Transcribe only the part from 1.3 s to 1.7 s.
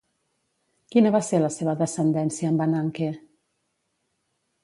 la